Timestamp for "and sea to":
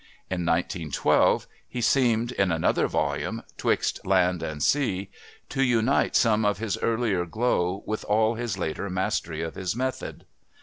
4.41-5.61